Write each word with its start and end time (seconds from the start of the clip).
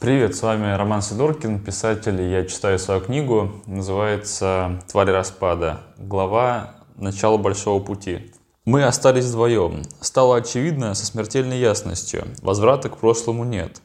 Привет, 0.00 0.34
с 0.34 0.40
вами 0.40 0.74
Роман 0.74 1.02
Сидоркин, 1.02 1.60
писатель. 1.60 2.22
Я 2.22 2.46
читаю 2.46 2.78
свою 2.78 3.02
книгу, 3.02 3.52
называется 3.66 4.80
«Твари 4.90 5.10
распада». 5.10 5.80
Глава 5.98 6.76
«Начало 6.96 7.36
большого 7.36 7.84
пути». 7.84 8.32
Мы 8.64 8.84
остались 8.84 9.26
вдвоем. 9.26 9.82
Стало 10.00 10.36
очевидно 10.36 10.94
со 10.94 11.04
смертельной 11.04 11.58
ясностью. 11.58 12.24
Возврата 12.40 12.88
к 12.88 12.96
прошлому 12.96 13.44
нет. 13.44 13.82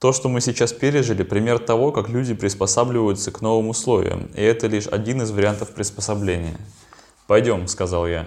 То, 0.00 0.12
что 0.12 0.28
мы 0.28 0.40
сейчас 0.40 0.72
пережили, 0.72 1.22
пример 1.22 1.60
того, 1.60 1.92
как 1.92 2.08
люди 2.08 2.34
приспосабливаются 2.34 3.30
к 3.30 3.40
новым 3.40 3.68
условиям, 3.68 4.28
и 4.34 4.42
это 4.42 4.66
лишь 4.66 4.88
один 4.88 5.22
из 5.22 5.30
вариантов 5.30 5.70
приспособления. 5.70 6.56
«Пойдем»,— 7.28 7.66
сказал 7.68 8.08
я. 8.08 8.26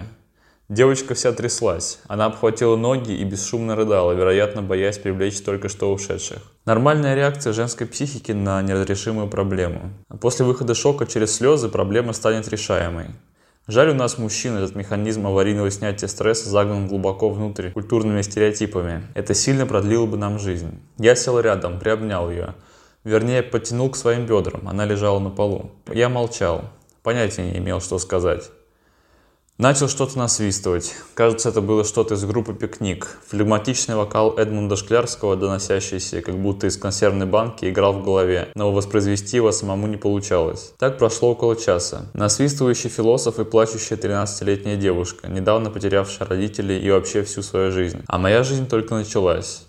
Девочка 0.70 1.14
вся 1.14 1.32
тряслась. 1.32 1.98
Она 2.06 2.26
обхватила 2.26 2.76
ноги 2.76 3.10
и 3.10 3.24
бесшумно 3.24 3.74
рыдала, 3.74 4.12
вероятно, 4.12 4.62
боясь 4.62 4.98
привлечь 4.98 5.40
только 5.40 5.68
что 5.68 5.92
ушедших. 5.92 6.38
Нормальная 6.64 7.16
реакция 7.16 7.52
женской 7.52 7.88
психики 7.88 8.30
на 8.30 8.62
неразрешимую 8.62 9.26
проблему. 9.26 9.90
После 10.20 10.44
выхода 10.44 10.74
шока 10.76 11.08
через 11.08 11.34
слезы 11.34 11.68
проблема 11.68 12.12
станет 12.12 12.46
решаемой. 12.46 13.06
Жаль, 13.66 13.90
у 13.90 13.94
нас 13.94 14.16
мужчин 14.16 14.58
этот 14.58 14.76
механизм 14.76 15.26
аварийного 15.26 15.72
снятия 15.72 16.06
стресса 16.06 16.48
загнан 16.48 16.86
глубоко 16.86 17.30
внутрь 17.30 17.70
культурными 17.72 18.22
стереотипами. 18.22 19.02
Это 19.16 19.34
сильно 19.34 19.66
продлило 19.66 20.06
бы 20.06 20.16
нам 20.18 20.38
жизнь. 20.38 20.78
Я 20.98 21.16
сел 21.16 21.40
рядом, 21.40 21.80
приобнял 21.80 22.30
ее. 22.30 22.54
Вернее, 23.02 23.42
подтянул 23.42 23.90
к 23.90 23.96
своим 23.96 24.24
бедрам. 24.24 24.68
Она 24.68 24.84
лежала 24.84 25.18
на 25.18 25.30
полу. 25.30 25.72
Я 25.92 26.08
молчал. 26.08 26.62
Понятия 27.02 27.42
не 27.42 27.58
имел, 27.58 27.80
что 27.80 27.98
сказать. 27.98 28.52
Начал 29.60 29.90
что-то 29.90 30.16
насвистывать. 30.16 30.94
Кажется, 31.12 31.50
это 31.50 31.60
было 31.60 31.84
что-то 31.84 32.14
из 32.14 32.24
группы 32.24 32.54
«Пикник». 32.54 33.18
Флегматичный 33.28 33.94
вокал 33.94 34.38
Эдмунда 34.38 34.74
Шклярского, 34.74 35.36
доносящийся 35.36 36.22
как 36.22 36.38
будто 36.38 36.66
из 36.66 36.78
консервной 36.78 37.26
банки, 37.26 37.66
играл 37.66 37.92
в 37.92 38.02
голове, 38.02 38.48
но 38.54 38.72
воспроизвести 38.72 39.36
его 39.36 39.52
самому 39.52 39.86
не 39.86 39.98
получалось. 39.98 40.72
Так 40.78 40.96
прошло 40.96 41.32
около 41.32 41.56
часа. 41.56 42.06
Насвистывающий 42.14 42.88
философ 42.88 43.38
и 43.38 43.44
плачущая 43.44 43.98
13-летняя 43.98 44.76
девушка, 44.78 45.28
недавно 45.28 45.68
потерявшая 45.68 46.26
родителей 46.26 46.80
и 46.80 46.90
вообще 46.90 47.22
всю 47.22 47.42
свою 47.42 47.70
жизнь. 47.70 48.02
А 48.06 48.16
моя 48.16 48.42
жизнь 48.44 48.66
только 48.66 48.94
началась. 48.94 49.66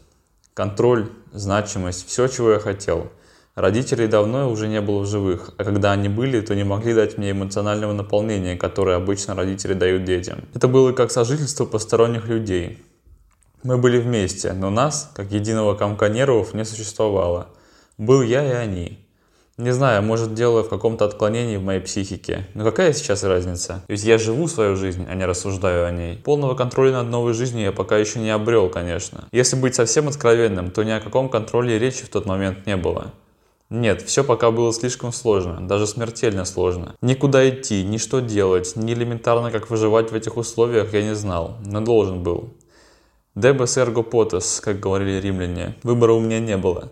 Контроль, 0.54 1.10
значимость, 1.34 2.08
все, 2.08 2.30
чего 2.30 2.52
я 2.52 2.60
хотел– 2.60 3.12
Родителей 3.56 4.08
давно 4.08 4.50
уже 4.50 4.70
не 4.70 4.80
было 4.80 5.02
в 5.02 5.08
живых, 5.08 5.52
а 5.58 5.66
когда 5.66 5.92
они 5.92 6.08
были, 6.08 6.40
то 6.40 6.56
не 6.56 6.64
могли 6.64 6.94
дать 6.94 7.18
мне 7.18 7.32
эмоционального 7.32 7.92
наполнения, 7.92 8.56
которое 8.56 8.96
обычно 8.96 9.36
родители 9.36 9.74
дают 9.74 10.06
детям. 10.06 10.46
Это 10.54 10.70
было 10.70 10.94
как 10.94 11.12
сожительство 11.12 11.66
посторонних 11.66 12.28
людей. 12.28 12.82
Мы 13.64 13.78
были 13.78 14.00
вместе, 14.00 14.54
но 14.54 14.70
нас, 14.70 15.12
как 15.14 15.34
единого 15.34 15.76
комка 15.76 16.08
нервов, 16.08 16.54
не 16.54 16.64
существовало. 16.64 17.50
Был 17.98 18.22
я 18.22 18.46
и 18.48 18.54
они. 18.54 19.00
Не 19.58 19.72
знаю, 19.72 20.02
может 20.02 20.34
дело 20.34 20.64
в 20.64 20.70
каком-то 20.70 21.04
отклонении 21.04 21.58
в 21.58 21.64
моей 21.64 21.82
психике. 21.82 22.48
Но 22.54 22.64
какая 22.64 22.94
сейчас 22.94 23.22
разница? 23.26 23.84
Ведь 23.90 24.04
я 24.06 24.18
живу 24.18 24.48
свою 24.48 24.78
жизнь, 24.78 25.06
а 25.10 25.14
не 25.14 25.26
рассуждаю 25.26 25.86
о 25.86 25.92
ней. 25.92 26.18
Полного 26.18 26.56
контроля 26.56 26.94
над 26.94 27.10
новой 27.10 27.34
жизнью 27.34 27.66
я 27.66 27.72
пока 27.74 27.98
еще 27.98 28.20
не 28.20 28.30
обрел, 28.30 28.70
конечно. 28.70 29.26
Если 29.34 29.58
быть 29.58 29.76
совсем 29.76 30.08
откровенным, 30.08 30.72
то 30.72 30.84
ни 30.84 30.92
о 30.92 31.02
каком 31.02 31.28
контроле 31.28 31.78
речи 31.78 32.06
в 32.06 32.10
тот 32.10 32.26
момент 32.26 32.66
не 32.66 32.78
было. 32.78 33.12
Нет, 33.72 34.02
все 34.02 34.26
пока 34.26 34.52
было 34.52 34.74
слишком 34.74 35.14
сложно, 35.14 35.66
даже 35.66 35.88
смертельно 35.88 36.44
сложно. 36.44 36.94
Никуда 37.02 37.50
идти, 37.50 37.86
ни 37.86 37.96
что 37.96 38.20
делать, 38.20 38.74
ни 38.76 38.92
элементарно 38.92 39.50
как 39.50 39.70
выживать 39.70 40.12
в 40.12 40.14
этих 40.14 40.36
условиях 40.36 40.94
я 40.94 41.04
не 41.04 41.16
знал, 41.16 41.56
но 41.66 41.80
должен 41.80 42.22
был. 42.22 42.50
«Дебес 43.34 43.78
эрго 43.78 44.04
потес», 44.04 44.60
как 44.60 44.82
говорили 44.82 45.22
римляне, 45.22 45.78
выбора 45.84 46.12
у 46.12 46.20
меня 46.20 46.42
не 46.42 46.58
было. 46.58 46.92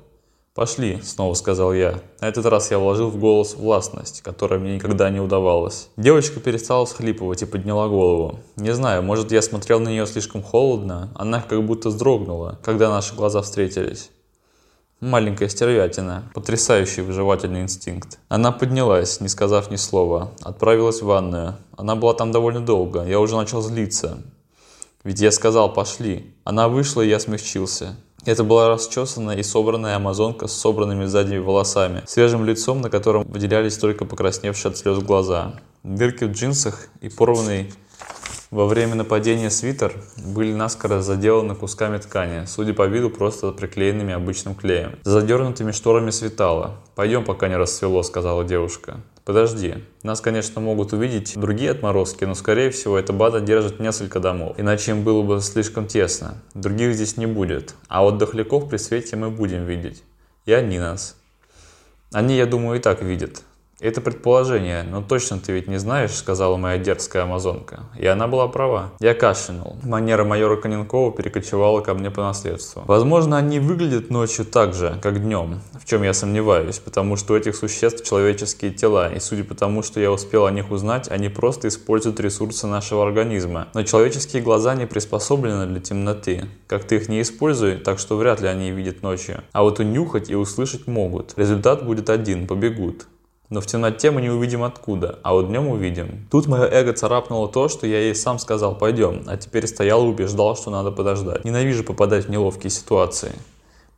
«Пошли»,— 0.56 1.02
снова 1.04 1.34
сказал 1.34 1.74
я. 1.74 2.00
На 2.22 2.30
этот 2.30 2.46
раз 2.46 2.72
я 2.72 2.80
вложил 2.80 3.10
в 3.10 3.20
голос 3.20 3.56
властность, 3.56 4.22
которая 4.22 4.58
мне 4.58 4.76
никогда 4.76 5.10
не 5.10 5.20
удавалась. 5.20 5.90
Девочка 5.98 6.40
перестала 6.40 6.86
схлипывать 6.86 7.42
и 7.42 7.46
подняла 7.46 7.90
голову. 7.90 8.40
Не 8.56 8.74
знаю, 8.74 9.04
может 9.04 9.34
я 9.34 9.42
смотрел 9.42 9.82
на 9.82 9.90
нее 9.90 10.08
слишком 10.08 10.42
холодно, 10.42 11.12
она 11.16 11.42
как 11.42 11.62
будто 11.66 11.90
вздрогнула, 11.90 12.58
когда 12.64 12.90
наши 12.90 13.16
глаза 13.16 13.42
встретились. 13.42 14.12
Маленькая 15.02 15.48
стервятина. 15.48 16.30
Потрясающий 16.34 17.00
выживательный 17.00 17.62
инстинкт. 17.62 18.20
Она 18.28 18.52
поднялась, 18.52 19.22
не 19.22 19.30
сказав 19.30 19.72
ни 19.72 19.78
слова. 19.78 20.32
Отправилась 20.42 21.02
в 21.02 21.06
ванную. 21.06 21.56
Она 21.78 21.96
была 21.96 22.14
там 22.14 22.34
довольно 22.34 22.60
долго. 22.60 23.06
Я 23.06 23.22
уже 23.22 23.38
начал 23.38 23.62
злиться. 23.62 24.18
Ведь 25.06 25.22
я 25.22 25.32
сказал 25.32 25.72
«пошли». 25.74 26.34
Она 26.44 26.68
вышла, 26.68 27.02
и 27.02 27.08
я 27.08 27.22
смягчился. 27.22 27.96
Это 28.26 28.44
была 28.44 28.68
расчесанная 28.68 29.38
и 29.38 29.44
собранная 29.44 29.96
амазонка 29.96 30.48
с 30.48 30.54
собранными 30.54 31.06
сзади 31.06 31.38
волосами, 31.38 32.04
свежим 32.06 32.44
лицом, 32.44 32.82
на 32.82 32.90
котором 32.90 33.24
выделялись 33.24 33.78
только 33.78 34.04
покрасневшие 34.04 34.72
от 34.72 34.78
слез 34.78 35.00
глаза. 35.00 35.54
Дырки 35.84 36.26
в 36.26 36.34
джинсах 36.34 36.90
и 37.00 37.08
порванный 37.08 37.72
во 38.52 38.66
время 38.66 38.96
нападения 38.96 39.52
свитер 39.52 39.94
были 40.18 40.54
наскоро 40.54 41.02
заделаны 41.02 41.54
кусками 41.54 42.00
ткани, 42.00 42.46
судя 42.46 42.74
по 42.74 42.88
виду 42.88 43.12
просто 43.12 43.52
приклеенными 43.52 44.12
обычным 44.12 44.56
клеем. 44.56 44.98
За 45.04 45.20
задернутыми 45.22 45.72
шторами 45.72 46.10
светало. 46.10 46.78
«Пойдем, 46.96 47.24
пока 47.24 47.48
не 47.48 47.56
расцвело»,— 47.58 48.02
сказала 48.04 48.44
девушка. 48.44 49.02
«Подожди. 49.24 49.76
Нас, 50.02 50.20
конечно, 50.20 50.62
могут 50.62 50.94
увидеть 50.94 51.40
другие 51.40 51.70
отморозки, 51.70 52.24
но, 52.26 52.34
скорее 52.34 52.72
всего, 52.72 52.98
эта 52.98 53.14
база 53.14 53.40
держит 53.40 53.80
несколько 53.80 54.20
домов, 54.20 54.56
иначе 54.58 54.92
им 54.92 55.04
было 55.04 55.22
бы 55.22 55.42
слишком 55.42 55.86
тесно. 55.86 56.42
Других 56.56 56.96
здесь 56.96 57.18
не 57.18 57.28
будет. 57.28 57.76
А 57.88 58.02
вот 58.02 58.18
дохляков 58.18 58.68
при 58.68 58.78
свете 58.78 59.16
мы 59.16 59.30
будем 59.30 59.66
видеть. 59.66 60.02
И 60.46 60.54
они 60.54 60.80
нас. 60.80 61.16
Они, 62.12 62.36
я 62.36 62.48
думаю, 62.48 62.80
и 62.80 62.82
так 62.82 63.04
видят. 63.04 63.44
«Это 63.80 64.02
предположение, 64.02 64.84
но 64.84 65.02
точно 65.02 65.40
ты 65.40 65.54
ведь 65.54 65.70
не 65.70 65.78
знаешь»,— 65.78 66.12
сказала 66.14 66.58
моя 66.58 66.78
дерзкая 66.78 67.24
амазонка. 67.24 67.84
И 67.98 68.06
она 68.06 68.28
была 68.28 68.50
права. 68.50 68.92
Я 69.00 69.14
кашлянул. 69.14 69.78
Манера 69.84 70.26
майора 70.26 70.58
Коненкова 70.58 71.14
перекочевала 71.14 71.80
ко 71.80 71.94
мне 71.94 72.12
по 72.12 72.22
наследству. 72.22 72.84
Возможно, 72.88 73.38
они 73.38 73.60
выглядят 73.60 74.10
ночью 74.10 74.44
так 74.44 74.74
же, 74.74 75.00
как 75.02 75.24
днем, 75.24 75.62
в 75.82 75.86
чем 75.86 76.04
я 76.04 76.14
сомневаюсь, 76.14 76.80
потому 76.80 77.16
что 77.16 77.34
у 77.34 77.38
этих 77.38 77.56
существ 77.56 78.06
человеческие 78.06 78.72
тела, 78.72 79.14
и 79.14 79.20
судя 79.22 79.46
по 79.46 79.56
тому, 79.56 79.82
что 79.82 80.02
я 80.02 80.12
успел 80.12 80.46
о 80.46 80.52
них 80.52 80.72
узнать, 80.72 81.08
они 81.10 81.30
просто 81.30 81.70
используют 81.70 82.20
ресурсы 82.20 82.68
нашего 82.68 83.08
организма. 83.08 83.70
Но 83.74 83.84
человеческие 83.84 84.42
глаза 84.42 84.76
не 84.76 84.88
приспособлены 84.88 85.68
для 85.68 85.80
темноты. 85.80 86.48
Как 86.68 86.84
ты 86.84 86.98
их 86.98 87.08
не 87.08 87.22
используй, 87.22 87.78
так 87.78 87.98
что 88.00 88.18
вряд 88.18 88.42
ли 88.42 88.50
они 88.50 88.72
видят 88.72 89.04
ночью. 89.04 89.42
А 89.54 89.64
вот 89.64 89.80
унюхать 89.80 90.30
и 90.30 90.36
услышать 90.36 90.88
могут. 90.88 91.34
Результат 91.38 91.86
будет 91.86 92.10
один– 92.10 92.46
побегут. 92.50 93.08
Но 93.50 93.62
в 93.62 93.66
темноте 93.66 94.12
мы 94.12 94.22
не 94.22 94.30
увидим 94.30 94.64
откуда, 94.64 95.18
а 95.24 95.34
вот 95.34 95.48
днем 95.48 95.68
увидим. 95.70 96.28
Тут 96.30 96.46
мое 96.46 96.68
эго 96.68 96.94
царапнуло 96.94 97.48
то, 97.48 97.68
что 97.68 97.88
я 97.88 98.00
ей 98.00 98.14
сам 98.14 98.38
сказал 98.38 98.76
«пойдем», 98.76 99.24
а 99.26 99.38
теперь 99.38 99.66
стоял 99.66 100.06
и 100.06 100.10
убеждал, 100.10 100.56
что 100.56 100.70
надо 100.70 100.92
подождать. 100.92 101.46
Ненавижу 101.46 101.84
попадать 101.84 102.26
в 102.26 102.30
неловкие 102.30 102.70
ситуации. 102.70 103.32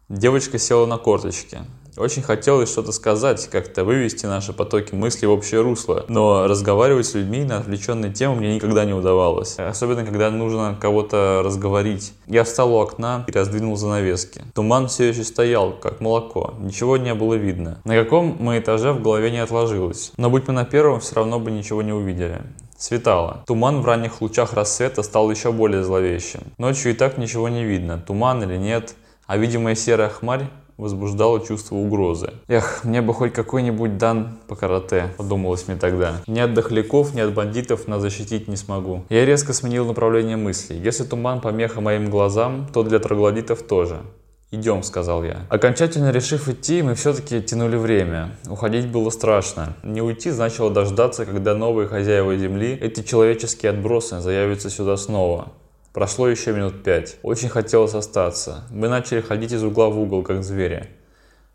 Девочка 0.08 0.58
села 0.58 0.86
на 0.86 0.98
корточки. 0.98 1.60
Очень 1.98 2.22
хотелось 2.22 2.72
что-то 2.72 2.92
сказать, 2.92 3.48
как-то 3.48 3.84
вывести 3.84 4.26
наши 4.26 4.54
потоки 4.54 4.96
мыслей 4.96 5.28
в 5.28 5.32
общее 5.32 5.62
русло, 5.62 6.06
но 6.08 6.48
разговаривать 6.48 7.06
с 7.06 7.14
людьми 7.14 7.44
на 7.44 7.58
отвлеченные 7.58 8.14
темы 8.14 8.36
мне 8.36 8.56
никогда 8.56 8.86
не 8.86 8.94
удавалось, 8.94 9.58
особенно 9.58 10.06
когда 10.06 10.32
нужно 10.32 10.78
кого-то 10.80 11.42
разговорить. 11.44 12.14
Я 12.28 12.44
встал 12.44 12.74
у 12.74 12.80
окна 12.80 13.26
и 13.28 13.32
раздвинул 13.32 13.76
занавески. 13.76 14.42
Туман 14.54 14.88
все 14.88 15.10
еще 15.10 15.24
стоял, 15.24 15.74
как 15.74 16.00
молоко, 16.00 16.54
ничего 16.60 16.98
не 16.98 17.14
было 17.14 17.34
видно. 17.34 17.80
На 17.84 17.96
каком 17.96 18.38
мы 18.40 18.60
этаже 18.60 18.94
в 18.94 19.02
голове 19.02 19.30
не 19.32 19.40
отложилось, 19.40 20.14
но 20.18 20.30
будь 20.30 20.48
мы 20.48 20.54
на 20.54 20.66
первом, 20.66 21.02
все 21.02 21.16
равно 21.16 21.40
бы 21.40 21.52
ничего 21.52 21.82
не 21.82 21.92
увидели. 21.92 22.42
Светало. 22.78 23.44
Туман 23.46 23.82
в 23.82 23.86
ранних 23.86 24.22
лучах 24.22 24.54
рассвета 24.54 25.04
стал 25.04 25.30
еще 25.30 25.52
более 25.52 25.84
зловещим. 25.84 26.42
Ночью 26.58 26.92
и 26.92 26.96
так 26.96 27.18
ничего 27.18 27.48
не 27.48 27.64
видно, 27.64 28.00
туман 28.00 28.42
или 28.44 28.58
нет, 28.58 28.96
а 29.28 29.38
видимая 29.38 29.76
серая 29.76 30.10
хмарь 30.10 30.50
возбуждало 30.82 31.40
чувство 31.46 31.76
угрозы. 31.76 32.32
Эх, 32.48 32.84
мне 32.84 33.02
бы 33.02 33.14
хоть 33.14 33.34
какой-нибудь 33.34 33.98
дан 33.98 34.40
по 34.48 34.56
карате, 34.56 35.14
подумалось 35.16 35.68
мне 35.68 35.78
тогда. 35.78 36.22
Ни 36.26 36.40
от 36.40 36.56
дохляков, 36.56 37.14
ни 37.14 37.22
от 37.22 37.34
бандитов 37.34 37.88
нас 37.88 38.02
защитить 38.02 38.48
не 38.48 38.56
смогу. 38.56 39.04
Я 39.10 39.24
резко 39.26 39.54
сменил 39.54 39.86
направление 39.86 40.38
мыслей. 40.38 40.82
Если 40.84 41.04
туман 41.04 41.40
помеха 41.40 41.82
моим 41.82 42.10
глазам, 42.10 42.68
то 42.74 42.82
для 42.82 42.98
троглодитов 42.98 43.62
тоже. 43.62 44.02
«Идем»,— 44.54 44.84
сказал 44.84 45.24
я. 45.24 45.46
Окончательно 45.50 46.12
решив 46.12 46.50
идти, 46.50 46.82
мы 46.82 46.96
все-таки 46.96 47.42
тянули 47.42 47.78
время. 47.78 48.36
Уходить 48.50 48.88
было 48.88 49.10
страшно. 49.10 49.76
Не 49.82 50.02
уйти 50.02 50.30
значило 50.30 50.70
дождаться, 50.70 51.26
когда 51.26 51.56
новые 51.56 51.88
хозяева 51.88 52.36
земли, 52.36 52.78
эти 52.82 53.02
человеческие 53.02 53.70
отбросы, 53.70 54.20
заявятся 54.20 54.70
сюда 54.70 54.98
снова. 54.98 55.54
Прошло 55.94 56.30
еще 56.30 56.54
минут 56.54 56.84
пять. 56.84 57.18
Очень 57.22 57.50
хотелось 57.50 57.96
остаться. 57.96 58.64
Мы 58.72 58.88
начали 58.88 59.20
ходить 59.20 59.52
из 59.52 59.62
угла 59.62 59.90
в 59.90 60.00
угол, 60.00 60.24
как 60.24 60.42
звери. 60.42 60.90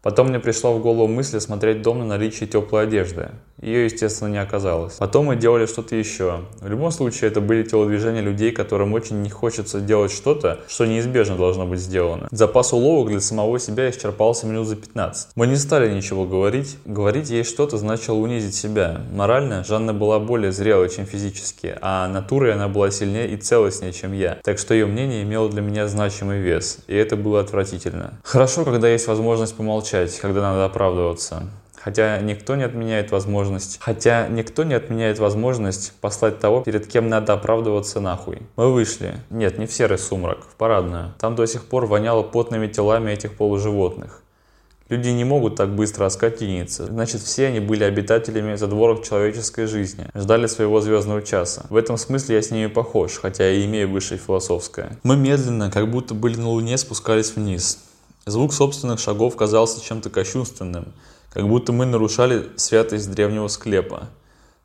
Потом 0.07 0.29
мне 0.29 0.39
пришла 0.39 0.71
в 0.71 0.81
голову 0.81 1.09
мысль 1.09 1.39
осмотреть 1.39 1.83
дом 1.83 1.99
на 1.99 2.05
наличие 2.05 2.49
теплой 2.49 2.85
одежды. 2.85 3.31
Ее, 3.61 3.87
естественно, 3.87 4.29
не 4.29 4.41
оказалось. 4.41 4.95
Потом 4.99 5.27
мы 5.27 5.35
делали 5.35 5.67
что-то 5.67 5.97
еще. 5.97 6.43
В 6.61 6.69
любом 6.69 6.93
случае, 6.93 7.31
это 7.31 7.41
были 7.41 7.65
телодвижения 7.65 8.21
людей, 8.21 8.53
которым 8.53 8.93
очень 8.93 9.23
не 9.23 9.31
хочется 9.31 9.81
делать 9.81 10.13
что-то, 10.13 10.61
что 10.69 10.87
неизбежно 10.87 11.37
должно 11.37 11.67
быть 11.67 11.81
сделано. 11.81 12.29
Запас 12.31 12.73
уловок 12.73 13.11
для 13.11 13.21
самого 13.21 13.59
себя 13.59 13.91
исчерпался 13.91 14.47
минут 14.47 14.69
за 14.69 14.77
15. 14.77 15.31
Мы 15.35 15.49
не 15.49 15.57
стали 15.57 15.93
ничего 15.93 16.25
говорить. 16.25 16.77
Говорить 16.85 17.31
ей 17.31 17.43
что-то 17.43 17.77
значило 17.77 18.15
унизить 18.15 18.55
себя. 18.55 19.01
Морально 19.13 19.65
Жанна 19.65 19.93
была 19.93 20.21
более 20.21 20.53
зрелой, 20.53 20.89
чем 20.89 21.07
физически, 21.07 21.77
а 21.81 22.07
натурой 22.07 22.53
она 22.53 22.69
была 22.69 22.93
сильнее 22.93 23.29
и 23.31 23.37
целостнее, 23.37 23.93
чем 23.93 24.13
я. 24.13 24.39
Так 24.45 24.61
что 24.61 24.73
ее 24.73 24.87
мнение 24.87 25.25
имело 25.25 25.49
для 25.49 25.63
меня 25.63 25.89
значимый 25.89 26.39
вес, 26.39 26.79
и 26.87 26.95
это 26.95 27.17
было 27.17 27.41
отвратительно. 27.41 28.21
Хорошо, 28.23 28.65
когда 28.65 28.89
есть 28.89 29.09
возможность 29.09 29.57
помолчать, 29.57 29.96
когда 30.21 30.43
надо 30.43 30.65
оправдываться. 30.65 31.45
Хотя 31.83 32.19
никто 32.19 32.57
не 32.57 32.65
отменяет 32.65 33.13
возможность, 33.13 33.79
хотя 33.81 34.27
никто 34.27 34.65
не 34.65 34.75
отменяет 34.75 35.21
возможность 35.21 35.93
послать 36.01 36.41
того, 36.41 36.63
перед 36.63 36.89
кем 36.89 37.09
надо 37.09 37.33
оправдываться 37.33 38.01
нахуй. 38.01 38.43
Мы 38.57 38.73
вышли. 38.73 39.15
Нет, 39.31 39.57
не 39.59 39.67
в 39.67 39.73
серый 39.73 39.97
сумрак, 39.97 40.39
в 40.43 40.57
парадную. 40.57 41.15
Там 41.21 41.37
до 41.37 41.47
сих 41.47 41.65
пор 41.67 41.87
воняло 41.87 42.23
потными 42.25 42.67
телами 42.67 43.13
этих 43.13 43.37
полуживотных. 43.37 44.23
Люди 44.89 45.09
не 45.09 45.25
могут 45.25 45.57
так 45.57 45.75
быстро 45.75 46.07
оскотиниться. 46.07 46.87
Значит, 46.87 47.21
все 47.21 47.49
они 47.49 47.59
были 47.59 47.83
обитателями 47.83 48.55
задворок 48.55 49.05
человеческой 49.05 49.67
жизни, 49.67 50.07
ждали 50.15 50.47
своего 50.47 50.81
звездного 50.81 51.23
часа. 51.23 51.67
В 51.71 51.77
этом 51.77 51.97
смысле 51.97 52.37
я 52.37 52.43
с 52.43 52.53
ними 52.53 52.69
похож, 52.69 53.19
хотя 53.21 53.51
и 53.51 53.65
имею 53.65 53.91
высшее 53.91 54.21
философское. 54.21 54.97
Мы 55.03 55.17
медленно, 55.17 55.73
как 55.73 55.91
будто 55.91 56.15
были 56.15 56.37
на 56.37 56.49
Луне, 56.49 56.79
спускались 56.79 57.35
вниз. 57.35 57.79
Звук 58.27 58.53
собственных 58.53 58.99
шагов 58.99 59.37
казался 59.37 59.81
чем-то 59.81 60.11
кощунственным 60.11 60.93
как 61.37 61.47
будто 61.49 61.71
мы 61.71 61.85
нарушали 61.85 62.47
святость 62.57 63.11
древнего 63.11 63.49
склепа. 63.49 64.09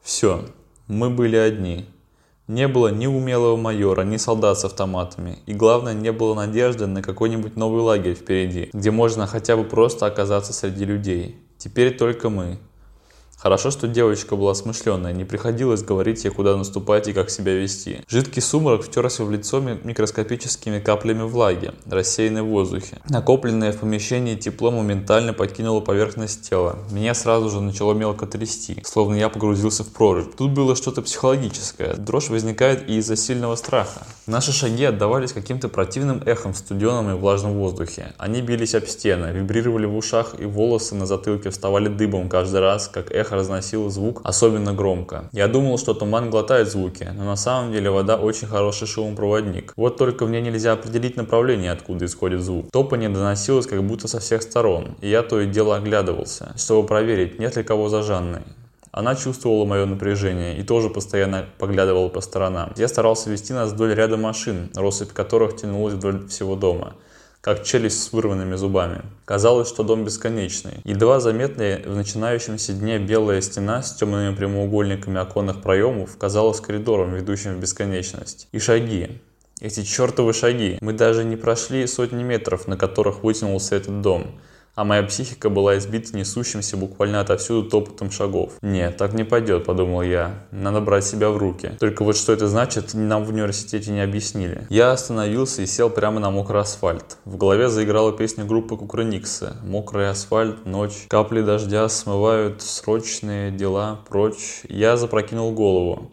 Все, 0.01 0.45
мы 0.87 1.09
были 1.09 1.35
одни. 1.35 1.85
Не 2.47 2.69
было 2.69 2.87
ни 2.87 3.07
умелого 3.07 3.57
майора, 3.57 4.03
ни 4.03 4.15
солдат 4.15 4.57
с 4.57 4.63
автоматами. 4.63 5.39
И 5.47 5.53
главное, 5.53 5.93
не 5.93 6.13
было 6.13 6.33
надежды 6.33 6.87
на 6.87 7.01
какой-нибудь 7.01 7.57
новый 7.57 7.81
лагерь 7.81 8.13
впереди, 8.13 8.69
где 8.71 8.89
можно 8.89 9.27
хотя 9.27 9.57
бы 9.57 9.65
просто 9.65 10.05
оказаться 10.05 10.53
среди 10.53 10.85
людей. 10.85 11.35
Теперь 11.57 11.97
только 11.97 12.29
мы. 12.29 12.57
Хорошо, 13.41 13.71
что 13.71 13.87
девочка 13.87 14.35
была 14.35 14.53
смышленная, 14.53 15.13
не 15.13 15.25
приходилось 15.25 15.81
говорить 15.81 16.23
ей, 16.25 16.29
куда 16.29 16.55
наступать 16.55 17.07
и 17.07 17.13
как 17.13 17.31
себя 17.31 17.55
вести. 17.55 18.01
Жидкий 18.07 18.39
сумрак 18.39 18.83
втерся 18.83 19.23
в 19.23 19.31
лицо 19.31 19.59
микроскопическими 19.59 20.77
каплями 20.77 21.23
влаги, 21.23 21.71
рассеянной 21.89 22.43
в 22.43 22.49
воздухе. 22.49 22.99
Накопленное 23.09 23.71
в 23.71 23.77
помещении 23.77 24.35
тепло 24.35 24.69
моментально 24.69 25.33
покинуло 25.33 25.79
поверхность 25.79 26.47
тела. 26.47 26.75
Меня 26.91 27.15
сразу 27.15 27.49
же 27.49 27.61
начало 27.61 27.93
мелко 27.93 28.27
трясти, 28.27 28.77
словно 28.83 29.15
я 29.15 29.27
погрузился 29.27 29.83
в 29.83 29.91
прорубь. 29.91 30.35
Тут 30.37 30.51
было 30.51 30.75
что-то 30.75 31.01
психологическое. 31.01 31.95
Дрожь 31.95 32.29
возникает 32.29 32.87
и 32.87 32.97
из-за 32.97 33.15
сильного 33.15 33.55
страха. 33.55 34.05
Наши 34.27 34.51
шаги 34.51 34.85
отдавались 34.85 35.33
каким-то 35.33 35.67
противным 35.67 36.21
эхом 36.27 36.53
в 36.53 36.57
студеном 36.57 37.09
и 37.09 37.15
влажном 37.15 37.53
воздухе. 37.53 38.13
Они 38.19 38.41
бились 38.41 38.75
об 38.75 38.85
стены, 38.85 39.31
вибрировали 39.31 39.87
в 39.87 39.97
ушах 39.97 40.35
и 40.39 40.45
волосы 40.45 40.93
на 40.93 41.07
затылке 41.07 41.49
вставали 41.49 41.87
дыбом 41.87 42.29
каждый 42.29 42.59
раз, 42.59 42.87
как 42.87 43.09
эхо 43.11 43.30
эхо 43.31 43.35
разносило 43.35 43.89
звук 43.89 44.21
особенно 44.23 44.73
громко. 44.73 45.29
Я 45.31 45.47
думал, 45.47 45.77
что 45.77 45.93
туман 45.93 46.29
глотает 46.29 46.69
звуки, 46.69 47.07
но 47.15 47.23
на 47.23 47.35
самом 47.35 47.71
деле 47.71 47.89
вода 47.89 48.17
очень 48.17 48.47
хороший 48.47 48.87
шумопроводник. 48.87 49.73
Вот 49.75 49.97
только 49.97 50.25
в 50.25 50.29
ней 50.29 50.41
нельзя 50.41 50.73
определить 50.73 51.17
направление, 51.17 51.71
откуда 51.71 52.05
исходит 52.05 52.41
звук. 52.41 52.71
Топание 52.71 53.09
доносилось 53.09 53.67
как 53.67 53.83
будто 53.83 54.07
со 54.07 54.19
всех 54.19 54.41
сторон, 54.41 54.95
и 55.01 55.09
я 55.09 55.23
то 55.23 55.39
и 55.39 55.47
дело 55.47 55.75
оглядывался, 55.75 56.53
чтобы 56.57 56.87
проверить, 56.87 57.39
нет 57.39 57.55
ли 57.55 57.63
кого 57.63 57.89
за 57.89 58.03
Жанной. 58.03 58.41
Она 58.91 59.15
чувствовала 59.15 59.65
мое 59.65 59.85
напряжение 59.85 60.57
и 60.57 60.63
тоже 60.63 60.89
постоянно 60.89 61.45
поглядывала 61.57 62.09
по 62.09 62.19
сторонам. 62.19 62.73
Я 62.75 62.89
старался 62.89 63.29
вести 63.29 63.53
нас 63.53 63.71
вдоль 63.71 63.93
ряда 63.93 64.17
машин, 64.17 64.69
россыпь 64.75 65.13
которых 65.13 65.55
тянулась 65.55 65.93
вдоль 65.93 66.27
всего 66.27 66.55
дома 66.55 66.93
как 67.41 67.63
челюсть 67.63 68.03
с 68.03 68.13
вырванными 68.13 68.55
зубами. 68.55 69.01
Казалось, 69.25 69.67
что 69.67 69.83
дом 69.83 70.05
бесконечный. 70.05 70.81
Едва 70.83 71.19
заметная 71.19 71.81
в 71.83 71.95
начинающемся 71.95 72.73
дне 72.73 72.99
белая 72.99 73.41
стена 73.41 73.81
с 73.81 73.95
темными 73.95 74.35
прямоугольниками 74.35 75.19
оконных 75.19 75.61
проемов 75.61 76.17
казалась 76.17 76.61
коридором, 76.61 77.15
ведущим 77.15 77.55
в 77.55 77.59
бесконечность. 77.59 78.47
И 78.51 78.59
шаги. 78.59 79.19
Эти 79.59 79.83
чертовы 79.83 80.33
шаги. 80.33 80.77
Мы 80.81 80.93
даже 80.93 81.23
не 81.23 81.35
прошли 81.35 81.85
сотни 81.87 82.23
метров, 82.23 82.67
на 82.67 82.77
которых 82.77 83.23
вытянулся 83.23 83.75
этот 83.75 84.01
дом 84.01 84.39
а 84.75 84.83
моя 84.83 85.03
психика 85.03 85.49
была 85.49 85.77
избита 85.77 86.15
несущимся 86.15 86.77
буквально 86.77 87.21
отовсюду 87.21 87.69
топотом 87.69 88.11
шагов. 88.11 88.53
«Нет, 88.61 88.97
так 88.97 89.13
не 89.13 89.23
пойдет»,— 89.23 89.65
подумал 89.65 90.01
я. 90.01 90.45
«Надо 90.51 90.81
брать 90.81 91.05
себя 91.05 91.29
в 91.29 91.37
руки». 91.37 91.73
Только 91.79 92.03
вот 92.03 92.17
что 92.17 92.33
это 92.33 92.47
значит, 92.47 92.93
нам 92.93 93.25
в 93.25 93.29
университете 93.29 93.91
не 93.91 94.01
объяснили. 94.01 94.65
Я 94.69 94.91
остановился 94.91 95.61
и 95.61 95.65
сел 95.65 95.89
прямо 95.89 96.19
на 96.19 96.31
мокрый 96.31 96.61
асфальт. 96.61 97.17
В 97.25 97.37
голове 97.37 97.69
заиграла 97.69 98.11
песня 98.11 98.45
группы 98.45 98.77
Кукрыниксы. 98.77 99.53
«Мокрый 99.63 100.09
асфальт, 100.09 100.65
ночь, 100.65 101.05
капли 101.07 101.41
дождя 101.41 101.87
смывают 101.89 102.61
срочные 102.61 103.51
дела 103.51 104.01
прочь». 104.07 104.61
Я 104.69 104.97
запрокинул 104.97 105.51
голову. 105.51 106.11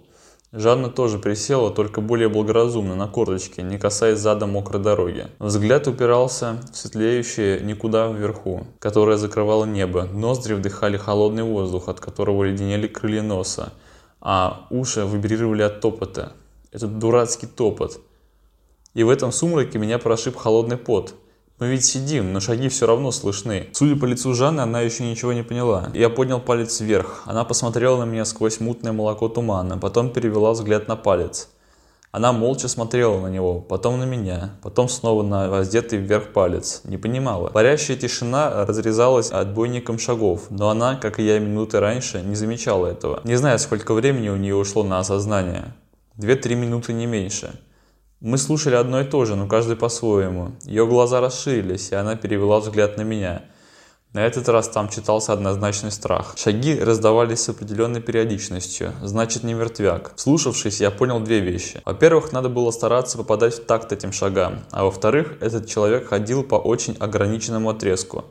Жанна 0.52 0.88
тоже 0.88 1.18
присела, 1.18 1.70
только 1.70 2.00
более 2.00 2.30
благоразумно, 2.30 2.94
на 2.94 3.06
корточке, 3.06 3.60
не 3.62 3.78
касаясь 3.78 4.18
зада 4.18 4.46
мокрой 4.46 4.82
дороги. 4.82 5.26
Взгляд 5.38 5.86
упирался 5.86 6.56
в 6.72 6.76
светлеющее 6.76 7.60
никуда 7.60 8.08
вверху, 8.08 8.66
которое 8.78 9.18
закрывало 9.18 9.66
небо. 9.66 10.04
Ноздри 10.04 10.54
вдыхали 10.54 10.96
холодный 10.96 11.42
воздух, 11.42 11.88
от 11.88 12.00
которого 12.00 12.44
леденели 12.44 12.86
крылья 12.86 13.20
носа, 13.22 13.74
а 14.22 14.66
уши 14.70 15.00
вибрировали 15.06 15.62
от 15.62 15.82
топота. 15.82 16.32
Этот 16.72 16.98
дурацкий 16.98 17.46
топот. 17.46 18.00
И 18.94 19.02
в 19.02 19.10
этом 19.10 19.32
сумраке 19.32 19.78
меня 19.78 19.98
прошиб 19.98 20.34
холодный 20.36 20.78
пот– 20.78 21.14
мы 21.58 21.66
ведь 21.68 21.84
сидим, 21.84 22.32
но 22.32 22.38
шаги 22.38 22.68
все 22.68 22.86
равно 22.86 23.10
слышны. 23.10 23.68
Судя 23.72 23.96
по 23.96 24.04
лицу 24.04 24.32
Жанны, 24.32 24.60
она 24.60 24.80
еще 24.80 25.04
ничего 25.04 25.32
не 25.32 25.42
поняла. 25.42 25.90
Я 25.92 26.08
поднял 26.08 26.40
палец 26.40 26.80
вверх. 26.80 27.22
Она 27.26 27.44
посмотрела 27.44 28.04
на 28.04 28.08
меня 28.08 28.24
сквозь 28.24 28.60
мутное 28.60 28.92
молоко 28.92 29.28
тумана, 29.28 29.76
потом 29.76 30.12
перевела 30.12 30.52
взгляд 30.52 30.86
на 30.86 30.94
палец. 30.94 31.48
Она 32.10 32.32
молча 32.32 32.68
смотрела 32.68 33.20
на 33.20 33.26
него, 33.26 33.60
потом 33.60 33.98
на 33.98 34.04
меня, 34.04 34.52
потом 34.62 34.88
снова 34.88 35.22
на 35.22 35.48
воздетый 35.48 35.98
вверх 35.98 36.32
палец. 36.32 36.80
Не 36.84 36.96
понимала. 36.96 37.48
Парящая 37.50 37.96
тишина 37.96 38.64
разрезалась 38.64 39.30
отбойником 39.30 39.98
шагов, 39.98 40.46
но 40.50 40.70
она, 40.70 40.94
как 40.94 41.18
и 41.18 41.24
я 41.24 41.38
минуты 41.38 41.80
раньше, 41.80 42.22
не 42.22 42.34
замечала 42.34 42.86
этого. 42.86 43.20
Не 43.24 43.36
знаю, 43.36 43.58
сколько 43.58 43.92
времени 43.92 44.30
у 44.30 44.36
нее 44.36 44.54
ушло 44.54 44.84
на 44.84 45.00
осознание. 45.00 45.74
Две-три 46.16 46.54
минуты 46.54 46.92
не 46.92 47.06
меньше. 47.06 47.60
Мы 48.20 48.36
слушали 48.36 48.74
одно 48.74 49.00
и 49.00 49.04
то 49.04 49.24
же, 49.24 49.36
но 49.36 49.46
каждый 49.46 49.76
по-своему. 49.76 50.50
Ее 50.64 50.88
глаза 50.88 51.20
расширились, 51.20 51.92
и 51.92 51.94
она 51.94 52.16
перевела 52.16 52.58
взгляд 52.58 52.96
на 52.96 53.02
меня. 53.02 53.44
На 54.12 54.26
этот 54.26 54.48
раз 54.48 54.68
там 54.68 54.88
читался 54.88 55.32
однозначный 55.32 55.92
страх. 55.92 56.34
Шаги 56.36 56.80
раздавались 56.80 57.42
с 57.42 57.48
определенной 57.50 58.00
периодичностью, 58.00 58.92
значит 59.04 59.44
не 59.44 59.54
мертвяк. 59.54 60.14
Слушавшись, 60.16 60.80
я 60.80 60.90
понял 60.90 61.20
две 61.20 61.38
вещи. 61.38 61.80
Во-первых, 61.84 62.32
надо 62.32 62.48
было 62.48 62.72
стараться 62.72 63.18
попадать 63.18 63.54
в 63.54 63.64
такт 63.66 63.92
этим 63.92 64.10
шагам, 64.10 64.64
а 64.72 64.82
во-вторых, 64.82 65.36
этот 65.40 65.68
человек 65.68 66.08
ходил 66.08 66.42
по 66.42 66.56
очень 66.56 66.96
ограниченному 66.98 67.70
отрезку. 67.70 68.24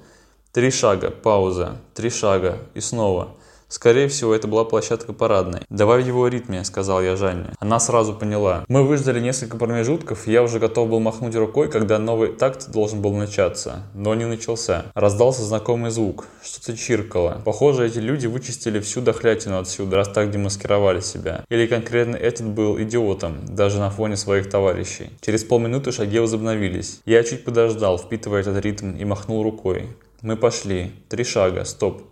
Три 0.51 0.69
шага, 0.69 1.11
пауза, 1.11 1.77
три 1.93 2.09
шага 2.09 2.57
и 2.73 2.81
снова. 2.81 3.36
Скорее 3.69 4.07
всего, 4.07 4.33
это 4.33 4.47
была 4.47 4.63
площадка 4.63 5.11
парадной. 5.11 5.61
«Давай 5.69 6.01
в 6.01 6.07
его 6.07 6.27
ритме»,— 6.27 6.63
сказал 6.65 7.01
я 7.01 7.15
Жанне. 7.17 7.53
Она 7.59 7.79
сразу 7.79 8.13
поняла. 8.13 8.63
Мы 8.69 8.83
выждали 8.83 9.19
несколько 9.19 9.57
промежутков, 9.57 10.27
и 10.27 10.31
я 10.31 10.41
уже 10.43 10.59
готов 10.59 10.89
был 10.89 10.99
махнуть 11.01 11.35
рукой, 11.35 11.69
когда 11.69 11.99
новый 11.99 12.29
такт 12.29 12.71
должен 12.71 13.01
был 13.01 13.13
начаться. 13.13 13.83
Но 13.93 14.15
не 14.15 14.25
начался. 14.25 14.85
Раздался 14.93 15.43
знакомый 15.43 15.91
звук. 15.91 16.27
Что-то 16.41 16.77
чиркало. 16.77 17.41
Похоже, 17.43 17.85
эти 17.87 17.99
люди 17.99 18.25
вычистили 18.27 18.79
всю 18.79 19.01
дохлятину 19.01 19.59
отсюда, 19.59 19.97
раз 19.97 20.07
так 20.09 20.31
демаскировали 20.31 21.01
себя. 21.01 21.43
Или 21.49 21.67
конкретно 21.67 22.15
этот 22.15 22.47
был 22.47 22.81
идиотом, 22.81 23.45
даже 23.49 23.79
на 23.79 23.89
фоне 23.89 24.15
своих 24.15 24.49
товарищей. 24.49 25.09
Через 25.19 25.43
полминуты 25.43 25.91
шаги 25.91 26.19
возобновились. 26.19 27.01
Я 27.05 27.21
чуть 27.23 27.43
подождал, 27.43 27.97
впитывая 27.97 28.41
этот 28.41 28.63
ритм, 28.63 28.91
и 28.95 29.03
махнул 29.03 29.43
рукой. 29.43 29.89
Мы 30.21 30.37
пошли. 30.37 30.91
Три 31.09 31.23
шага. 31.23 31.65
Стоп. 31.65 32.03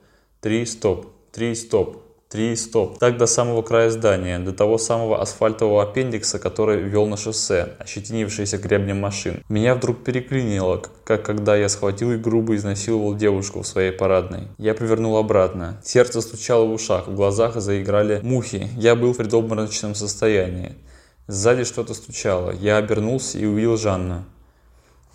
Три. 0.41 0.65
Стоп. 0.65 1.14
Три 1.35 1.53
стоп. 1.53 1.97
Три 2.29 2.55
стоп. 2.55 2.97
Так 2.97 3.17
до 3.17 3.25
самого 3.25 3.61
края 3.61 3.89
здания, 3.89 4.39
до 4.39 4.53
того 4.53 4.77
самого 4.77 5.21
асфальтового 5.21 5.83
аппендикса, 5.83 6.39
который 6.39 6.81
вел 6.81 7.07
на 7.07 7.17
шоссе, 7.17 7.73
ощетинившийся 7.77 8.57
гребнем 8.57 9.01
машин. 9.01 9.43
Меня 9.49 9.75
вдруг 9.75 10.01
переклинило, 10.01 10.81
как 11.03 11.25
когда 11.25 11.57
я 11.57 11.67
схватил 11.67 12.13
и 12.13 12.17
грубо 12.17 12.55
изнасиловал 12.55 13.15
девушку 13.15 13.63
в 13.63 13.67
своей 13.67 13.91
парадной. 13.91 14.47
Я 14.57 14.75
повернул 14.75 15.17
обратно. 15.17 15.81
Сердце 15.83 16.21
стучало 16.21 16.63
в 16.67 16.71
ушах, 16.71 17.09
в 17.09 17.15
глазах 17.15 17.57
заиграли 17.57 18.21
мухи. 18.23 18.69
Я 18.77 18.95
был 18.95 19.11
в 19.11 19.17
предобморочном 19.17 19.93
состоянии. 19.93 20.75
Сзади 21.27 21.65
что-то 21.65 21.95
стучало. 21.95 22.51
Я 22.51 22.77
обернулся 22.77 23.37
и 23.39 23.45
увидел 23.45 23.75
Жанну. 23.75 24.23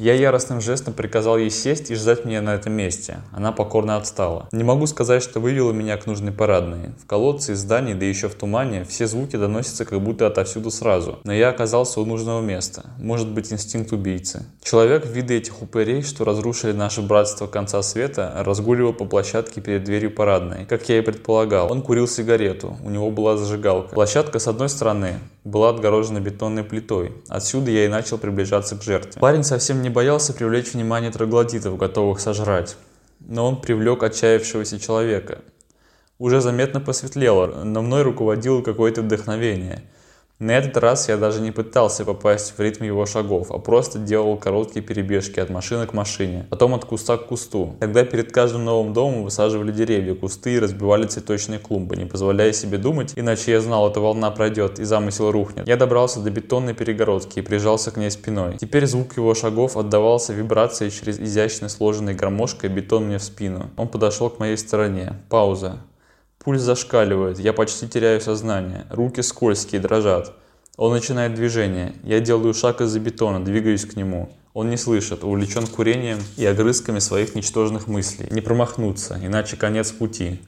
Я 0.00 0.14
яростным 0.14 0.62
жестом 0.62 0.94
приказал 0.94 1.36
ей 1.36 1.50
сесть 1.50 1.90
и 1.90 1.94
ждать 1.94 2.24
меня 2.24 2.40
на 2.40 2.54
этом 2.54 2.72
месте. 2.72 3.18
Она 3.32 3.52
покорно 3.52 3.98
отстала. 3.98 4.48
Не 4.50 4.64
могу 4.64 4.86
сказать, 4.86 5.22
что 5.22 5.40
вывела 5.40 5.72
меня 5.72 5.98
к 5.98 6.06
нужной 6.06 6.32
парадной. 6.32 6.92
В 7.04 7.06
колодце, 7.06 7.52
из 7.52 7.58
зданий, 7.58 7.92
да 7.92 8.06
еще 8.06 8.30
в 8.30 8.34
тумане, 8.34 8.86
все 8.88 9.06
звуки 9.06 9.36
доносятся 9.36 9.84
как 9.84 10.00
будто 10.00 10.26
отовсюду 10.26 10.70
сразу. 10.70 11.18
Но 11.24 11.34
я 11.34 11.50
оказался 11.50 12.00
у 12.00 12.06
нужного 12.06 12.40
места. 12.40 12.86
Может 12.98 13.28
быть, 13.28 13.52
инстинкт 13.52 13.92
убийцы. 13.92 14.46
Человек 14.62 15.04
в 15.04 15.10
виде 15.10 15.36
этих 15.36 15.60
упырей, 15.60 16.00
что 16.00 16.24
разрушили 16.24 16.72
наше 16.72 17.02
братство 17.02 17.46
конца 17.46 17.82
света, 17.82 18.32
разгуливал 18.38 18.94
по 18.94 19.04
площадке 19.04 19.60
перед 19.60 19.84
дверью 19.84 20.12
парадной. 20.12 20.64
Как 20.64 20.88
я 20.88 20.96
и 20.96 21.02
предполагал, 21.02 21.70
он 21.70 21.82
курил 21.82 22.08
сигарету. 22.08 22.74
У 22.82 22.88
него 22.88 23.10
была 23.10 23.36
зажигалка. 23.36 23.94
Площадка 23.96 24.38
с 24.38 24.48
одной 24.48 24.70
стороны 24.70 25.18
была 25.50 25.70
отгорожена 25.70 26.20
бетонной 26.20 26.64
плитой. 26.64 27.12
Отсюда 27.28 27.70
я 27.70 27.84
и 27.84 27.88
начал 27.88 28.18
приближаться 28.18 28.76
к 28.76 28.82
жертве. 28.82 29.20
Парень 29.20 29.44
совсем 29.44 29.82
не 29.82 29.90
боялся 29.90 30.32
привлечь 30.32 30.72
внимание 30.72 31.10
троглодитов, 31.10 31.76
готовых 31.76 32.20
сожрать. 32.20 32.76
Но 33.20 33.46
он 33.46 33.60
привлек 33.60 34.02
отчаявшегося 34.02 34.78
человека. 34.78 35.40
Уже 36.18 36.40
заметно 36.40 36.80
посветлело, 36.80 37.64
но 37.64 37.82
мной 37.82 38.02
руководило 38.02 38.62
какое-то 38.62 39.02
вдохновение– 39.02 39.82
на 40.40 40.52
этот 40.52 40.78
раз 40.78 41.08
я 41.10 41.18
даже 41.18 41.42
не 41.42 41.50
пытался 41.50 42.06
попасть 42.06 42.54
в 42.56 42.60
ритм 42.60 42.84
его 42.84 43.04
шагов, 43.04 43.50
а 43.50 43.58
просто 43.58 43.98
делал 43.98 44.38
короткие 44.38 44.82
перебежки 44.82 45.38
от 45.38 45.50
машины 45.50 45.86
к 45.86 45.92
машине, 45.92 46.46
потом 46.48 46.74
от 46.74 46.86
куста 46.86 47.18
к 47.18 47.26
кусту. 47.26 47.76
Когда 47.78 48.04
перед 48.04 48.32
каждым 48.32 48.64
новым 48.64 48.94
домом 48.94 49.24
высаживали 49.24 49.70
деревья, 49.70 50.14
кусты 50.14 50.54
и 50.54 50.58
разбивали 50.58 51.06
цветочные 51.06 51.58
клумбы, 51.58 51.96
не 51.96 52.06
позволяя 52.06 52.52
себе 52.52 52.78
думать, 52.78 53.12
иначе 53.16 53.52
я 53.52 53.60
знал, 53.60 53.90
эта 53.90 54.00
волна 54.00 54.30
пройдет 54.30 54.80
и 54.80 54.84
замысел 54.84 55.30
рухнет. 55.30 55.68
Я 55.68 55.76
добрался 55.76 56.20
до 56.20 56.30
бетонной 56.30 56.72
перегородки 56.72 57.40
и 57.40 57.42
прижался 57.42 57.90
к 57.90 57.98
ней 57.98 58.10
спиной. 58.10 58.56
Теперь 58.58 58.86
звук 58.86 59.18
его 59.18 59.34
шагов 59.34 59.76
отдавался 59.76 60.32
вибрацией 60.32 60.90
через 60.90 61.20
изящно 61.20 61.68
сложенной 61.68 62.14
гармошкой 62.14 62.70
бетон 62.70 63.04
мне 63.04 63.18
в 63.18 63.22
спину. 63.22 63.70
Он 63.76 63.88
подошел 63.88 64.30
к 64.30 64.38
моей 64.38 64.56
стороне. 64.56 65.20
Пауза. 65.28 65.80
Пульс 66.42 66.62
зашкаливает, 66.62 67.38
я 67.38 67.52
почти 67.52 67.86
теряю 67.86 68.20
сознание, 68.20 68.86
руки 68.88 69.20
скользкие, 69.20 69.80
дрожат. 69.80 70.32
Он 70.78 70.92
начинает 70.92 71.34
движение, 71.34 71.92
я 72.02 72.20
делаю 72.20 72.54
шаг 72.54 72.80
из-за 72.80 72.98
бетона, 72.98 73.44
двигаюсь 73.44 73.84
к 73.84 73.94
нему. 73.94 74.30
Он 74.54 74.70
не 74.70 74.78
слышит, 74.78 75.22
увлечен 75.22 75.66
курением 75.66 76.18
и 76.38 76.46
огрызками 76.46 76.98
своих 76.98 77.34
ничтожных 77.34 77.88
мыслей. 77.88 78.28
Не 78.30 78.40
промахнуться, 78.40 79.18
иначе 79.22 79.56
конец 79.56 79.92
пути. 79.92 80.40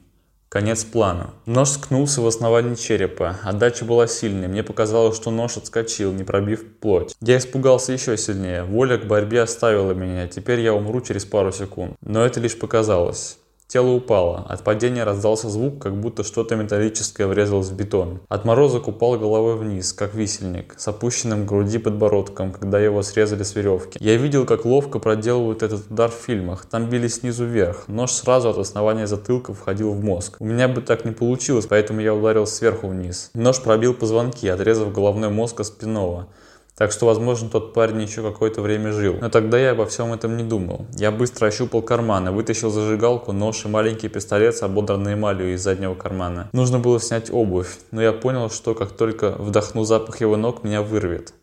Конец 0.48 0.84
плана. 0.84 1.30
Нож 1.46 1.70
скнулся 1.70 2.20
в 2.20 2.26
основании 2.26 2.74
черепа. 2.74 3.38
Отдача 3.42 3.84
была 3.84 4.06
сильной. 4.06 4.48
Мне 4.48 4.62
показалось, 4.62 5.16
что 5.16 5.30
нож 5.30 5.56
отскочил, 5.56 6.12
не 6.12 6.24
пробив 6.24 6.78
плоть. 6.78 7.14
Я 7.22 7.38
испугался 7.38 7.92
еще 7.92 8.18
сильнее. 8.18 8.64
Воля 8.64 8.98
к 8.98 9.06
борьбе 9.06 9.40
оставила 9.40 9.92
меня. 9.92 10.28
Теперь 10.28 10.60
я 10.60 10.74
умру 10.74 11.00
через 11.00 11.24
пару 11.24 11.52
секунд. 11.52 11.94
Но 12.02 12.22
это 12.24 12.38
лишь 12.38 12.58
показалось. 12.58 13.38
Тело 13.72 13.92
упало. 13.92 14.44
От 14.50 14.64
падения 14.64 15.02
раздался 15.02 15.48
звук, 15.48 15.78
как 15.78 15.98
будто 15.98 16.24
что-то 16.24 16.56
металлическое 16.56 17.26
врезалось 17.26 17.68
в 17.68 17.74
бетон. 17.74 18.20
Отморозок 18.28 18.86
упал 18.86 19.18
головой 19.18 19.56
вниз, 19.56 19.94
как 19.94 20.14
висельник, 20.14 20.74
с 20.76 20.88
опущенным 20.88 21.46
к 21.46 21.48
груди 21.48 21.78
подбородком, 21.78 22.52
когда 22.52 22.78
его 22.78 23.02
срезали 23.02 23.44
с 23.44 23.54
веревки. 23.54 23.98
Я 23.98 24.18
видел, 24.18 24.44
как 24.44 24.66
ловко 24.66 24.98
проделывают 24.98 25.62
этот 25.62 25.90
удар 25.90 26.10
в 26.10 26.22
фильмах. 26.22 26.66
Там 26.66 26.90
били 26.90 27.08
снизу 27.08 27.46
вверх. 27.46 27.88
Нож 27.88 28.12
сразу 28.12 28.50
от 28.50 28.58
основания 28.58 29.06
затылка 29.06 29.54
входил 29.54 29.94
в 29.94 30.04
мозг. 30.04 30.36
У 30.38 30.44
меня 30.44 30.68
бы 30.68 30.82
так 30.82 31.06
не 31.06 31.12
получилось, 31.12 31.64
поэтому 31.64 32.02
я 32.02 32.14
ударил 32.14 32.46
сверху 32.46 32.88
вниз. 32.88 33.30
Нож 33.32 33.62
пробил 33.62 33.94
позвонки, 33.94 34.48
отрезав 34.48 34.92
головной 34.92 35.30
мозг 35.30 35.60
от 35.60 35.68
спинного. 35.68 36.28
Так 36.76 36.90
что, 36.90 37.06
возможно, 37.06 37.48
тот 37.48 37.74
парень 37.74 38.02
еще 38.02 38.22
какое-то 38.22 38.62
время 38.62 38.92
жил. 38.92 39.16
Но 39.20 39.28
тогда 39.28 39.58
я 39.58 39.72
обо 39.72 39.86
всем 39.86 40.12
этом 40.12 40.36
не 40.36 40.42
думал. 40.44 40.86
Я 40.94 41.10
быстро 41.10 41.46
ощупал 41.46 41.82
карманы, 41.82 42.32
вытащил 42.32 42.70
зажигалку, 42.70 43.32
нож 43.32 43.64
и 43.64 43.68
маленький 43.68 44.08
пистолет 44.08 44.56
с 44.56 44.62
ободранной 44.62 45.14
эмалью 45.14 45.54
из 45.54 45.62
заднего 45.62 45.94
кармана. 45.94 46.48
Нужно 46.52 46.78
было 46.78 46.98
снять 46.98 47.30
обувь, 47.30 47.78
но 47.90 48.02
я 48.02 48.12
понял, 48.12 48.50
что 48.50 48.74
как 48.74 48.92
только 48.92 49.30
вдохну 49.38 49.84
запах 49.84 50.20
его 50.20 50.36
ног, 50.36 50.64
меня 50.64 50.82
вырвет. 50.82 51.34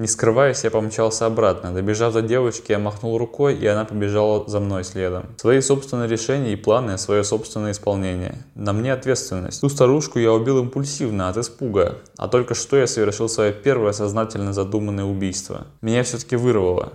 Не 0.00 0.06
скрываясь, 0.06 0.64
я 0.64 0.70
помчался 0.70 1.26
обратно. 1.26 1.74
Добежав 1.74 2.14
до 2.14 2.22
девочки, 2.22 2.72
я 2.72 2.78
махнул 2.78 3.18
рукой, 3.18 3.54
и 3.56 3.66
она 3.66 3.84
побежала 3.84 4.48
за 4.48 4.58
мной 4.58 4.82
следом. 4.82 5.26
Свои 5.36 5.60
собственные 5.60 6.08
решения 6.08 6.54
и 6.54 6.56
планы, 6.56 6.96
свое 6.96 7.22
собственное 7.22 7.72
исполнение. 7.72 8.38
На 8.54 8.72
мне 8.72 8.94
ответственность. 8.94 9.60
Ту 9.60 9.68
старушку 9.68 10.18
я 10.18 10.32
убил 10.32 10.58
импульсивно, 10.60 11.28
от 11.28 11.36
испуга. 11.36 11.98
А 12.16 12.28
только 12.28 12.54
что 12.54 12.78
я 12.78 12.86
совершил 12.86 13.28
свое 13.28 13.52
первое 13.52 13.92
сознательно 13.92 14.54
задуманное 14.54 15.04
убийство. 15.04 15.66
Меня 15.82 16.02
все-таки 16.02 16.34
вырвало. 16.34 16.94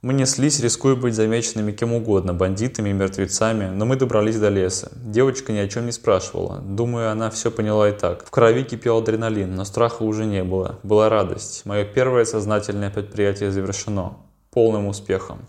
Мы 0.00 0.14
неслись, 0.14 0.60
рискуя 0.60 0.94
быть 0.94 1.14
замеченными 1.14 1.72
кем 1.72 1.92
угодно, 1.92 2.32
бандитами 2.32 2.90
и 2.90 2.92
мертвецами, 2.92 3.70
но 3.74 3.84
мы 3.84 3.96
добрались 3.96 4.38
до 4.38 4.48
леса. 4.48 4.92
Девочка 4.94 5.50
ни 5.50 5.58
о 5.58 5.66
чем 5.66 5.86
не 5.86 5.92
спрашивала. 5.92 6.60
Думаю, 6.60 7.10
она 7.10 7.30
все 7.30 7.50
поняла 7.50 7.88
и 7.88 7.92
так. 7.92 8.24
В 8.24 8.30
крови 8.30 8.62
кипел 8.62 8.98
адреналин, 8.98 9.56
но 9.56 9.64
страха 9.64 10.04
уже 10.04 10.24
не 10.24 10.44
было. 10.44 10.78
Была 10.84 11.08
радость. 11.08 11.62
Мое 11.64 11.84
первое 11.84 12.24
сознательное 12.26 12.90
предприятие 12.90 13.50
завершено. 13.50 14.18
Полным 14.52 14.86
успехом. 14.86 15.40